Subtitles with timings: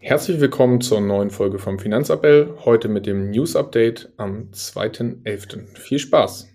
[0.00, 2.54] Herzlich willkommen zur neuen Folge vom Finanzappell.
[2.64, 5.76] Heute mit dem News Update am 2.11.
[5.76, 6.46] Viel Spaß!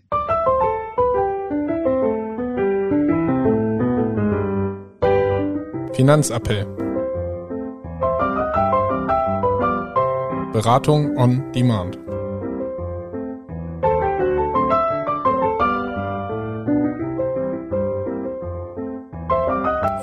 [5.91, 6.65] Finanzappell.
[10.53, 11.99] Beratung on Demand.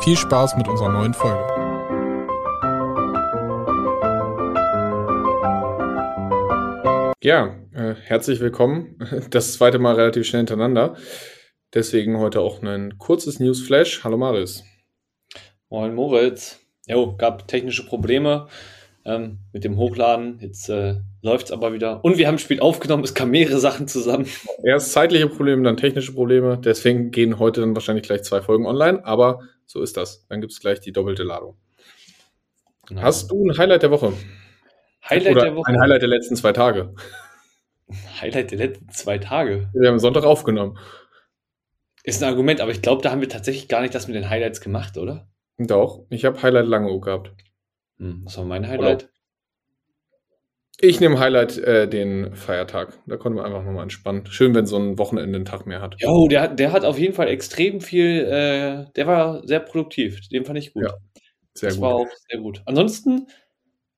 [0.03, 1.50] Viel Spaß mit unserer neuen Folge.
[7.23, 8.97] Ja, äh, herzlich willkommen.
[9.31, 10.97] Das zweite Mal relativ schnell hintereinander.
[11.75, 14.03] Deswegen heute auch ein kurzes Newsflash.
[14.05, 14.65] Hallo Marius.
[15.69, 16.61] Moin Moritz.
[16.87, 18.49] Jo, gab technische Probleme
[19.05, 20.39] ähm, mit dem Hochladen.
[20.41, 22.03] Jetzt äh, läuft es aber wieder.
[22.03, 23.05] Und wir haben das Spiel aufgenommen.
[23.05, 24.27] Es kamen mehrere Sachen zusammen.
[24.65, 26.57] Erst zeitliche Probleme, dann technische Probleme.
[26.57, 29.05] Deswegen gehen heute dann wahrscheinlich gleich zwei Folgen online.
[29.05, 30.27] Aber so ist das.
[30.31, 31.59] Dann gibt es gleich die doppelte Ladung.
[32.89, 33.03] Genau.
[33.03, 34.15] Hast du ein Highlight der Woche?
[35.09, 35.69] Highlight Oder der Woche?
[35.71, 36.95] Ein Highlight der letzten zwei Tage.
[38.21, 39.69] Highlight der letzten zwei Tage.
[39.73, 40.79] Wir haben Sonntag aufgenommen.
[42.03, 44.31] Ist ein Argument, aber ich glaube, da haben wir tatsächlich gar nicht das mit den
[44.31, 45.29] Highlights gemacht, oder?
[45.59, 47.33] Doch, ich habe Highlight lange gehabt.
[47.99, 49.05] Hm, was war mein Highlight?
[49.05, 49.13] Oder?
[50.83, 52.99] Ich nehme Highlight äh, den Feiertag.
[53.07, 54.25] Da konnte man einfach nochmal entspannen.
[54.27, 55.97] Schön, wenn so ein Wochenende einen Tag mehr hat.
[55.99, 60.27] Jo, der, der hat auf jeden Fall extrem viel, äh, der war sehr produktiv.
[60.31, 60.85] Den fand ich gut.
[60.85, 60.95] Ja,
[61.53, 61.85] sehr das gut.
[61.85, 62.63] war auch sehr gut.
[62.65, 63.27] Ansonsten,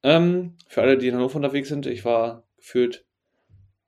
[0.03, 3.05] ähm, für alle, die in Hannover unterwegs sind, ich war gefühlt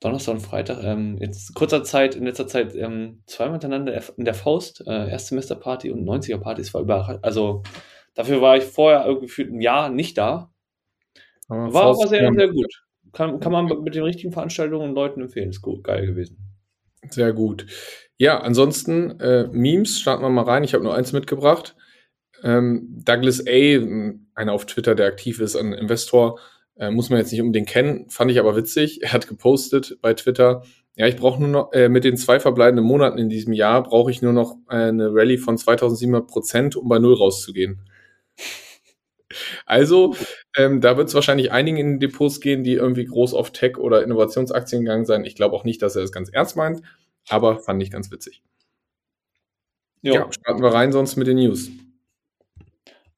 [0.00, 4.34] Donnerstag und Freitag, ähm, jetzt kurzer Zeit, in letzter Zeit ähm, zweimal miteinander in der
[4.34, 7.62] Faust, äh, Erstsemesterparty und 90er-Party, es war überall, also
[8.14, 10.50] dafür war ich vorher irgendwie für ein Jahr nicht da.
[11.48, 12.82] Aber war aber sehr, sehr gut.
[13.12, 16.38] Kann, kann man mit den richtigen Veranstaltungen und Leuten empfehlen, ist gut, geil gewesen.
[17.10, 17.66] Sehr gut.
[18.16, 20.64] Ja, ansonsten äh, Memes, starten wir mal rein.
[20.64, 21.76] Ich habe nur eins mitgebracht.
[22.42, 23.50] Ähm, Douglas A.,
[24.34, 26.38] einer auf Twitter, der aktiv ist, ein Investor,
[26.76, 29.02] äh, muss man jetzt nicht unbedingt kennen, fand ich aber witzig.
[29.02, 30.62] Er hat gepostet bei Twitter,
[30.96, 34.10] ja, ich brauche nur noch, äh, mit den zwei verbleibenden Monaten in diesem Jahr, brauche
[34.10, 37.88] ich nur noch eine Rallye von 2700 Prozent, um bei Null rauszugehen.
[39.66, 40.14] Also,
[40.56, 43.78] ähm, da wird es wahrscheinlich einigen in den Depots gehen, die irgendwie groß auf Tech
[43.78, 45.24] oder Innovationsaktien gegangen sein.
[45.24, 46.82] Ich glaube auch nicht, dass er das ganz ernst meint,
[47.28, 48.44] aber fand ich ganz witzig.
[50.02, 50.14] Jo.
[50.14, 51.68] Ja, starten wir rein sonst mit den News.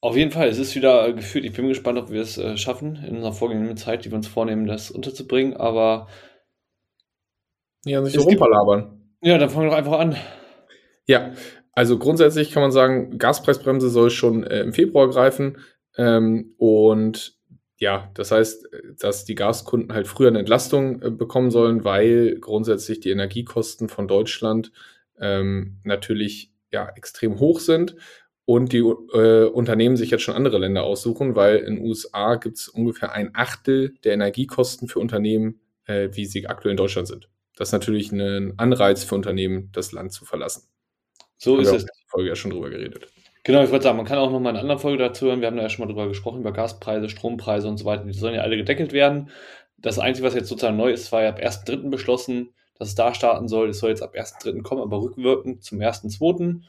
[0.07, 2.95] Auf jeden Fall, es ist wieder gefühlt, ich bin gespannt, ob wir es äh, schaffen,
[3.09, 6.07] in unserer vorgehenden Zeit, die wir uns vornehmen, das unterzubringen, aber.
[7.85, 9.01] Ja, nicht so rumperlabern.
[9.21, 10.15] Ja, dann fangen wir doch einfach an.
[11.07, 11.33] Ja,
[11.73, 15.59] also grundsätzlich kann man sagen, Gaspreisbremse soll schon äh, im Februar greifen.
[15.97, 17.37] Ähm, und
[17.77, 18.69] ja, das heißt,
[19.01, 24.07] dass die Gaskunden halt früher eine Entlastung äh, bekommen sollen, weil grundsätzlich die Energiekosten von
[24.07, 24.71] Deutschland
[25.19, 27.97] ähm, natürlich ja extrem hoch sind
[28.47, 32.57] und die äh, Unternehmen sich jetzt schon andere Länder aussuchen, weil in den USA gibt
[32.57, 37.29] es ungefähr ein Achtel der Energiekosten für Unternehmen, äh, wie sie aktuell in Deutschland sind.
[37.57, 40.69] Das ist natürlich ein Anreiz für Unternehmen, das Land zu verlassen.
[41.37, 41.83] So Haben ist es.
[41.83, 43.09] In der Folge ja schon drüber geredet.
[43.43, 45.41] Genau, ich wollte sagen, man kann auch noch mal eine andere Folge dazu hören.
[45.41, 48.05] Wir haben da ja schon mal drüber gesprochen, über Gaspreise, Strompreise und so weiter.
[48.05, 49.31] Die sollen ja alle gedeckelt werden.
[49.79, 51.91] Das Einzige, was jetzt sozusagen neu ist, war ja ab 1.3.
[51.91, 53.71] beschlossen, dass es da starten soll.
[53.71, 54.63] Es soll jetzt ab 1.3.
[54.63, 56.63] kommen, aber rückwirkend zum 1.2.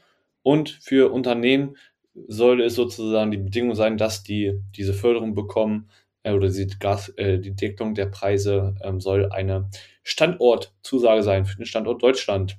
[0.47, 1.75] Und für Unternehmen
[2.13, 5.89] soll es sozusagen die Bedingung sein, dass die diese Förderung bekommen
[6.23, 9.69] äh, oder die, Gas, äh, die Deckelung der Preise ähm, soll eine
[10.03, 12.57] Standortzusage sein für den Standort Deutschland.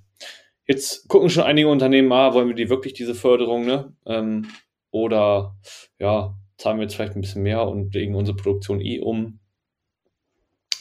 [0.66, 3.90] Jetzt gucken schon einige Unternehmen, ah, wollen wir die wirklich diese Förderung, ne?
[4.04, 4.48] Ähm,
[4.90, 5.56] oder
[5.98, 9.40] ja, zahlen wir jetzt vielleicht ein bisschen mehr und legen unsere Produktion eh um.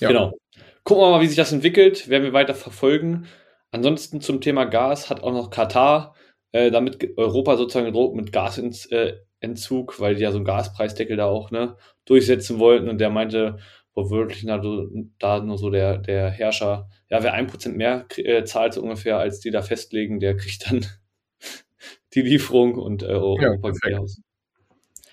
[0.01, 0.09] Ja.
[0.09, 0.37] Genau.
[0.83, 3.27] Gucken wir mal, wie sich das entwickelt, werden wir weiter verfolgen.
[3.71, 6.13] Ansonsten zum Thema Gas hat auch noch Katar
[6.57, 11.25] äh, damit Europa sozusagen gedroht mit Gasentzug, äh, weil die ja so einen Gaspreisdeckel da
[11.25, 13.57] auch ne, durchsetzen wollten und der meinte,
[13.93, 14.45] wortwörtlich
[15.19, 19.17] da nur so der, der Herrscher, ja, wer ein Prozent mehr äh, zahlt so ungefähr,
[19.17, 20.85] als die da festlegen, der kriegt dann
[22.13, 24.21] die Lieferung und äh, Europa geht aus.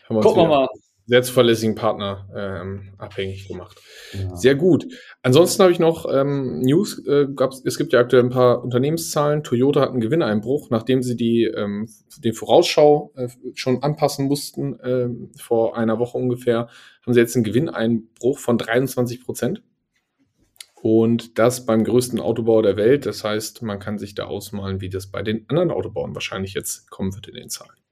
[0.08, 0.68] Gucken wir mal.
[1.06, 3.80] Sehr zuverlässigen Partner ähm, abhängig gemacht.
[4.12, 4.34] Ja.
[4.36, 4.86] Sehr gut.
[5.22, 7.04] Ansonsten habe ich noch ähm, News.
[7.06, 7.26] Äh,
[7.64, 9.42] es gibt ja aktuell ein paar Unternehmenszahlen.
[9.42, 15.08] Toyota hat einen Gewinneinbruch, nachdem sie die ähm, den Vorausschau äh, schon anpassen mussten äh,
[15.36, 16.68] vor einer Woche ungefähr
[17.04, 19.62] haben sie jetzt einen Gewinneinbruch von 23 Prozent.
[20.74, 23.06] Und das beim größten Autobauer der Welt.
[23.06, 26.90] Das heißt, man kann sich da ausmalen, wie das bei den anderen Autobauern wahrscheinlich jetzt
[26.90, 27.83] kommen wird in den Zahlen.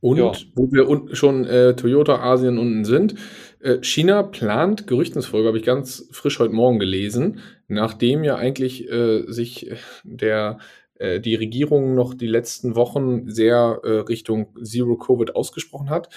[0.00, 0.32] Und ja.
[0.54, 3.16] wo wir schon äh, Toyota Asien unten sind,
[3.60, 9.24] äh, China plant, Gerüchtensfolge habe ich ganz frisch heute Morgen gelesen, nachdem ja eigentlich äh,
[9.26, 9.72] sich
[10.04, 10.58] der
[10.98, 16.08] äh, die Regierung noch die letzten Wochen sehr äh, Richtung Zero Covid ausgesprochen hat,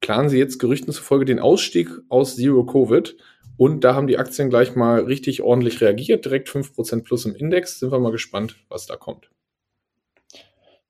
[0.00, 3.16] planen sie jetzt Gerüchten zufolge den Ausstieg aus Zero Covid.
[3.56, 7.78] Und da haben die Aktien gleich mal richtig ordentlich reagiert, direkt 5% plus im Index.
[7.78, 9.30] Sind wir mal gespannt, was da kommt.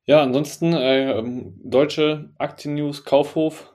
[0.07, 1.23] Ja, ansonsten äh,
[1.63, 3.75] deutsche Aktien-News, Kaufhof,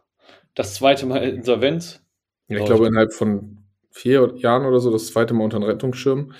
[0.56, 2.02] das zweite Mal Insolvenz.
[2.48, 6.34] Ja, ich glaube, innerhalb von vier Jahren oder so das zweite Mal unter den Rettungsschirm.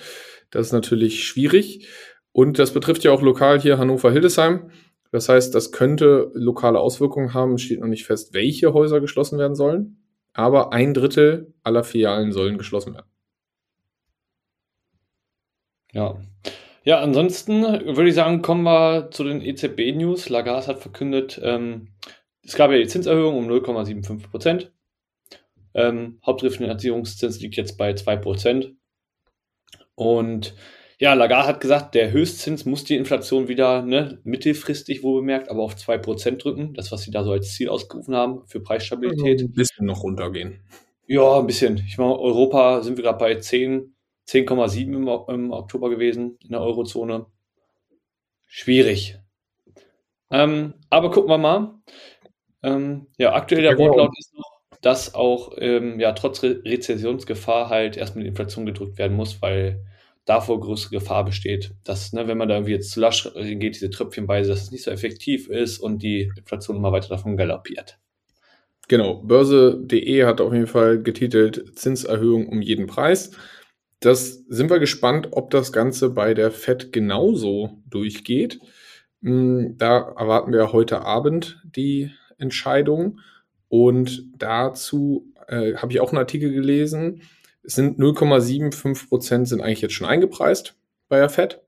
[0.50, 1.88] Das ist natürlich schwierig.
[2.32, 4.70] Und das betrifft ja auch lokal hier Hannover-Hildesheim.
[5.10, 7.54] Das heißt, das könnte lokale Auswirkungen haben.
[7.54, 9.98] Es steht noch nicht fest, welche Häuser geschlossen werden sollen.
[10.32, 13.10] Aber ein Drittel aller Filialen sollen geschlossen werden.
[15.92, 16.18] Ja.
[16.84, 20.28] Ja, ansonsten würde ich sagen, kommen wir zu den EZB-News.
[20.28, 21.88] Lagarde hat verkündet, ähm,
[22.44, 24.72] es gab ja die Zinserhöhung um 0,75 Prozent.
[25.74, 28.74] Ähm, Hauptrefinanzierungszins liegt jetzt bei 2%.
[29.94, 30.54] Und
[30.98, 35.62] ja, Lagarde hat gesagt, der Höchstzins muss die Inflation wieder ne, mittelfristig wohl bemerkt, aber
[35.62, 36.74] auf 2% drücken.
[36.74, 39.40] Das, was sie da so als Ziel ausgerufen haben für Preisstabilität.
[39.40, 40.60] Also ein bisschen noch runtergehen.
[41.06, 41.82] Ja, ein bisschen.
[41.86, 43.94] Ich meine, Europa sind wir gerade bei 10,
[44.28, 47.26] 10,7 im, im, Oktober gewesen in der Eurozone.
[48.46, 49.18] Schwierig.
[50.30, 51.74] Ähm, aber gucken wir mal.
[52.62, 57.96] Ähm, ja, aktuell der Wortlaut ist noch, dass auch ähm, ja, trotz Re Rezessionsgefahr halt
[57.96, 59.84] erstmal die Inflation gedrückt werden muss, weil
[60.24, 63.90] davor größere Gefahr besteht, dass, ne, wenn man da irgendwie jetzt zu lasch geht, diese
[63.90, 67.98] Tröpfchenweise, dass es nicht so effektiv ist und die Inflation immer weiter davon galoppiert.
[68.88, 73.32] Genau, Börse.de hat auf jeden Fall getitelt Zinserhöhung um jeden Preis.
[74.02, 78.58] Das sind wir gespannt, ob das Ganze bei der FED genauso durchgeht.
[79.22, 83.20] Hm, da erwarten wir heute Abend die Entscheidung.
[83.68, 87.22] Und dazu äh, habe ich auch einen Artikel gelesen.
[87.62, 90.74] Es sind 0,75 Prozent sind eigentlich jetzt schon eingepreist
[91.08, 91.60] bei der Fed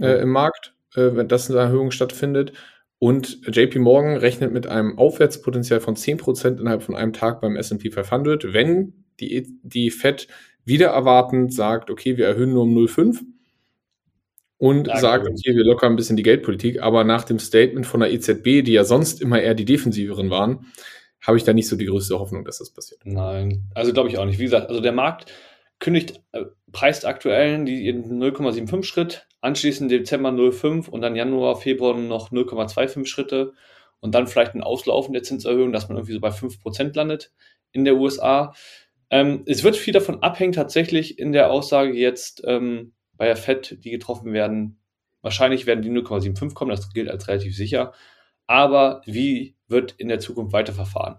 [0.00, 2.54] äh, im Markt, äh, wenn das eine Erhöhung stattfindet.
[2.98, 7.54] Und JP Morgan rechnet mit einem Aufwärtspotenzial von 10 Prozent innerhalb von einem Tag beim
[7.54, 10.26] S&P 500, wenn die, die Fed
[10.68, 13.20] wieder erwartend sagt, okay, wir erhöhen nur um 0,5
[14.58, 18.00] und ja, sagt, okay, wir lockern ein bisschen die Geldpolitik, aber nach dem Statement von
[18.00, 20.66] der EZB, die ja sonst immer eher die defensiveren waren,
[21.20, 23.00] habe ich da nicht so die größte Hoffnung, dass das passiert.
[23.04, 24.38] Nein, also glaube ich auch nicht.
[24.38, 25.32] Wie gesagt, also der Markt
[25.78, 32.30] kündigt, äh, preist aktuell die 0,75 Schritt, anschließend Dezember 0,5 und dann Januar, Februar noch
[32.30, 33.52] 0,25 Schritte
[34.00, 37.32] und dann vielleicht ein Auslaufen der Zinserhöhung, dass man irgendwie so bei 5% landet
[37.72, 38.54] in der USA.
[39.10, 43.84] Ähm, es wird viel davon abhängen, tatsächlich in der Aussage jetzt ähm, bei der FED,
[43.84, 44.80] die getroffen werden.
[45.22, 47.92] Wahrscheinlich werden die 0,75 kommen, das gilt als relativ sicher.
[48.46, 51.18] Aber wie wird in der Zukunft weiterverfahren.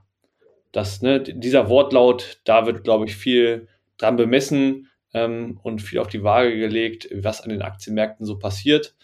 [0.72, 6.08] Das, ne, dieser Wortlaut, da wird, glaube ich, viel dran bemessen ähm, und viel auf
[6.08, 8.96] die Waage gelegt, was an den Aktienmärkten so passiert.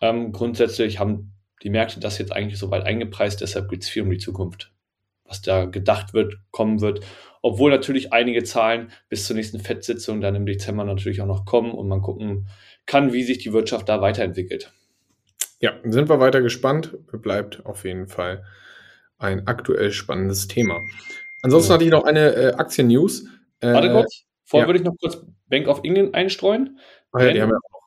[0.00, 4.02] Ähm, grundsätzlich haben die Märkte das jetzt eigentlich so weit eingepreist, deshalb geht es viel
[4.02, 4.72] um die Zukunft,
[5.28, 7.04] was da gedacht wird, kommen wird.
[7.42, 11.70] Obwohl natürlich einige Zahlen bis zur nächsten FED-Sitzung dann im Dezember natürlich auch noch kommen
[11.70, 12.48] und man gucken
[12.86, 14.72] kann, wie sich die Wirtschaft da weiterentwickelt.
[15.60, 16.96] Ja, sind wir weiter gespannt.
[17.12, 18.44] Bleibt auf jeden Fall
[19.18, 20.78] ein aktuell spannendes Thema.
[21.42, 21.74] Ansonsten ja.
[21.74, 23.26] hatte ich noch eine äh, Aktien-News.
[23.60, 24.68] Äh, Warte kurz, vorher ja.
[24.68, 26.78] würde ich noch kurz Bank of England einstreuen.
[27.12, 27.78] Ah, ja, die haben wir auch noch.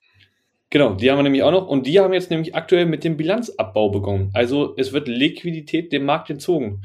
[0.70, 1.68] Genau, die haben wir nämlich auch noch.
[1.68, 4.32] Und die haben jetzt nämlich aktuell mit dem Bilanzabbau begonnen.
[4.34, 6.84] Also es wird Liquidität dem Markt entzogen.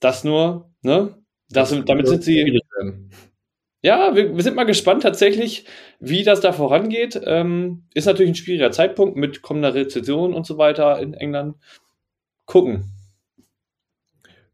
[0.00, 1.14] Das nur, ne?
[1.50, 2.60] Das, damit sind sie.
[3.82, 5.64] Ja, wir, wir, sind mal gespannt tatsächlich,
[6.00, 7.20] wie das da vorangeht.
[7.24, 11.56] Ähm, ist natürlich ein schwieriger Zeitpunkt mit kommender Rezession und so weiter in England.
[12.44, 12.92] Gucken.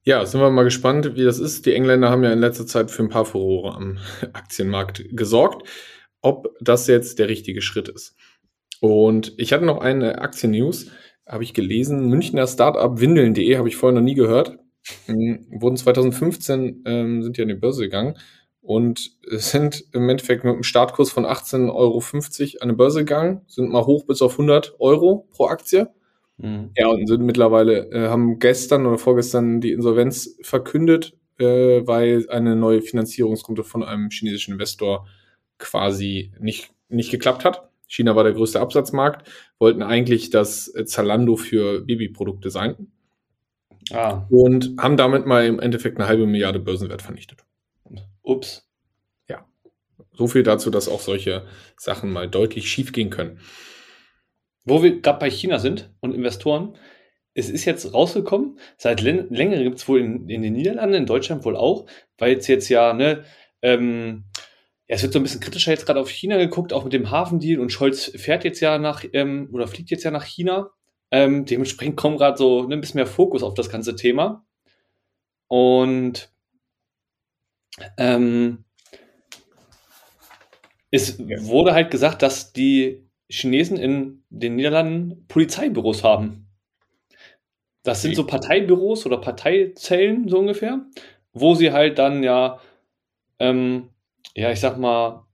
[0.05, 1.67] Ja, sind wir mal gespannt, wie das ist.
[1.67, 3.99] Die Engländer haben ja in letzter Zeit für ein paar Furore am
[4.33, 5.69] Aktienmarkt gesorgt,
[6.21, 8.15] ob das jetzt der richtige Schritt ist.
[8.81, 10.93] Und ich hatte noch eine Aktien-News,
[11.27, 12.09] habe ich gelesen.
[12.09, 14.59] Münchner Startup Windeln.de habe ich vorher noch nie gehört.
[15.07, 18.17] Hm, wurden 2015 ähm, sind ja in die Börse gegangen
[18.61, 22.03] und sind im Endeffekt mit einem Startkurs von 18,50 Euro
[22.61, 25.89] an die Börse gegangen, sind mal hoch bis auf 100 Euro pro Aktie.
[26.39, 26.71] Mhm.
[26.77, 32.57] Ja, und sind mittlerweile, äh, haben gestern oder vorgestern die Insolvenz verkündet, äh, weil eine
[32.57, 35.07] neue Finanzierungsrunde von einem chinesischen Investor
[35.59, 37.71] quasi nicht, nicht geklappt hat.
[37.89, 39.29] China war der größte Absatzmarkt,
[39.61, 42.89] wollten eigentlich das Zalando für Babyprodukte sein.
[43.93, 44.27] Ah.
[44.31, 47.45] Und haben damit mal im Endeffekt eine halbe Milliarde Börsenwert vernichtet.
[48.23, 48.69] Ups.
[49.29, 49.47] Ja.
[50.13, 53.39] So viel dazu, dass auch solche Sachen mal deutlich schief gehen können.
[54.65, 56.77] Wo wir gerade bei China sind und Investoren,
[57.35, 61.45] es ist jetzt rausgekommen, seit längerem gibt es wohl in, in, den Niederlanden, in Deutschland
[61.45, 61.87] wohl auch,
[62.19, 63.25] weil es jetzt ja, ne,
[63.63, 64.25] ähm,
[64.89, 67.11] ja, es wird so ein bisschen kritischer jetzt gerade auf China geguckt, auch mit dem
[67.11, 70.71] Hafendeal und Scholz fährt jetzt ja nach ähm, oder fliegt jetzt ja nach China.
[71.11, 74.45] Ähm, dementsprechend kommt gerade so ne, ein bisschen mehr Fokus auf das ganze Thema.
[75.49, 76.33] Und
[77.99, 78.65] ähm,
[80.91, 86.49] es wurde halt gesagt, dass die Chinesen in den Niederlanden Polizeibüros haben.
[87.83, 90.85] Das sind so Parteibüros oder Parteizellen, so ungefähr,
[91.33, 92.61] wo sie halt dann ja,
[93.39, 93.91] ähm,
[94.35, 95.25] ja, ich sag mal,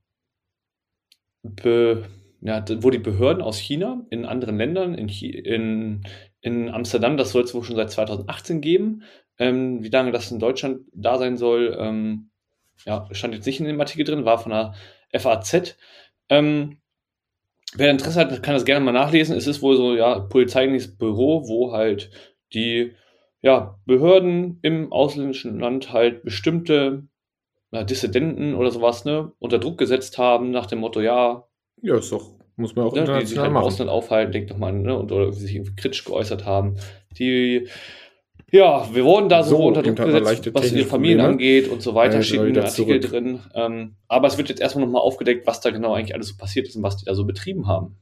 [1.43, 2.05] be,
[2.43, 6.03] ja, wo die Behörden aus China in anderen Ländern, in, in,
[6.41, 9.05] in Amsterdam, das soll es wohl schon seit 2018 geben.
[9.39, 12.31] Ähm, wie lange das in Deutschland da sein soll, ähm,
[12.85, 14.75] ja, stand jetzt nicht in dem Artikel drin, war von der
[15.19, 15.77] FAZ.
[16.29, 16.79] Ähm,
[17.75, 19.37] wer Interesse hat, kann das gerne mal nachlesen.
[19.37, 22.11] Es ist wohl so, ja, polizeiliches Büro, wo halt
[22.53, 22.93] die
[23.41, 27.07] ja, Behörden im ausländischen Land halt bestimmte
[27.71, 31.47] ja, Dissidenten oder sowas ne, unter Druck gesetzt haben, nach dem Motto, ja.
[31.83, 34.57] Ja, ist doch, muss man auch ja, die sich halt im Ausland aufhalten, denkt doch
[34.57, 36.77] mal, ne, und oder sich kritisch geäußert haben.
[37.19, 37.69] Die
[38.53, 41.25] ja, wir wurden da so, so unter Druck gesetzt, was ihre Familien Probleme.
[41.25, 43.11] angeht und so weiter, steht in Artikel zurück.
[43.11, 43.41] drin.
[43.55, 46.69] Ähm, aber es wird jetzt erstmal nochmal aufgedeckt, was da genau eigentlich alles so passiert
[46.69, 47.97] ist und was die da so betrieben haben.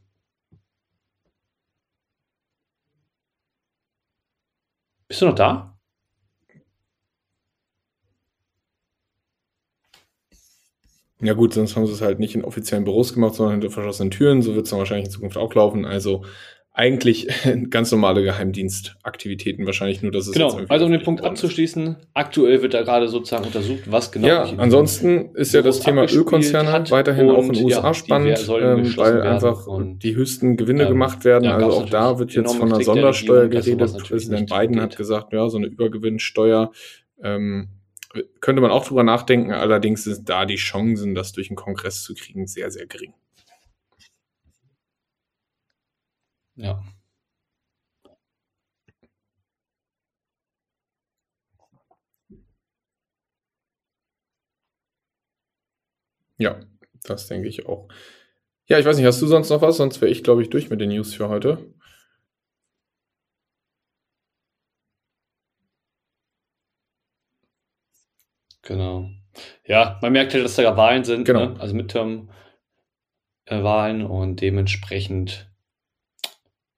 [5.07, 5.80] Bist du noch da?
[11.21, 14.11] Ja gut, sonst haben sie es halt nicht in offiziellen Büros gemacht, sondern hinter verschlossenen
[14.11, 14.43] Türen.
[14.43, 15.85] So wird es dann wahrscheinlich in Zukunft auch laufen.
[15.85, 16.23] Also
[16.73, 17.29] eigentlich
[17.71, 20.61] ganz normale Geheimdienstaktivitäten wahrscheinlich nur, dass es genau.
[20.69, 24.29] also um den Punkt abzuschließen, aktuell wird da gerade sozusagen untersucht, was genau.
[24.29, 28.97] Ja, ansonsten ist ja das Thema Ölkonzerne weiterhin auch in den USA ja, spannend, ähm,
[28.97, 29.67] weil einfach
[30.03, 31.45] die höchsten Gewinne ähm, gemacht werden.
[31.45, 33.99] Ja, also auch da wird jetzt von einer Sondersteuer geredet.
[33.99, 34.83] Präsident Biden geht.
[34.83, 36.71] hat gesagt, ja, so eine Übergewinnsteuer
[37.23, 37.69] ähm,
[38.41, 39.53] könnte man auch drüber nachdenken.
[39.53, 43.15] Allerdings sind da die Chancen, das durch den Kongress zu kriegen, sehr, sehr gering.
[46.57, 46.83] Ja.
[56.39, 56.59] Ja,
[57.05, 57.89] das denke ich auch.
[58.69, 59.79] Ja, ich weiß nicht, hast du sonst noch was?
[59.79, 61.59] Sonst wäre ich, glaube ich, durch mit den News für heute.
[68.71, 69.11] Genau.
[69.67, 71.47] Ja, man merkt halt, dass da Wahlen sind, genau.
[71.47, 71.57] ne?
[71.59, 75.51] also Midterm-Wahlen und dementsprechend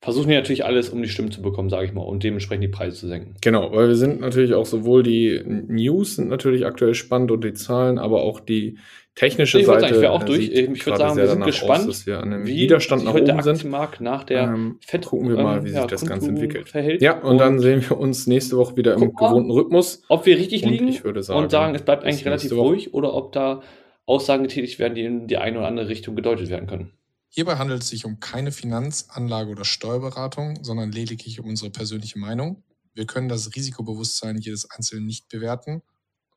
[0.00, 2.68] versuchen wir natürlich alles, um die Stimmen zu bekommen, sage ich mal, und dementsprechend die
[2.68, 3.34] Preise zu senken.
[3.42, 7.52] Genau, weil wir sind natürlich auch sowohl die News sind natürlich aktuell spannend und die
[7.52, 8.78] Zahlen, aber auch die
[9.14, 9.94] technische ich Seite.
[9.94, 10.48] Ich auch durch.
[10.48, 13.64] Ich würde sagen, wir sind gespannt, aus, wir an einem wie Widerstand nach oben sind.
[14.00, 16.68] nach der ähm, Fett gucken wir mal, wie ähm, sich ja, das Ganze entwickelt.
[16.68, 17.02] Verhält.
[17.02, 20.02] Ja, und, und, dann sehen wir uns nächste Woche wieder im gewohnten Rhythmus.
[20.08, 22.94] Ob wir richtig liegen und, ich würde sagen, und sagen, es bleibt eigentlich relativ ruhig
[22.94, 23.62] oder ob da
[24.06, 26.92] Aussagen getätigt werden, die in die eine oder andere Richtung gedeutet werden können.
[27.28, 32.18] Hierbei handelt es sich um keine Finanz-, Anlage- oder Steuerberatung, sondern lediglich um unsere persönliche
[32.18, 32.62] Meinung.
[32.92, 35.82] Wir können das Risikobewusstsein jedes Einzelnen nicht bewerten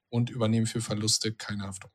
[0.10, 1.92] und übernehmen für Verluste keine Haftung.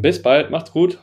[0.00, 0.98] Bis bald, macht's gut.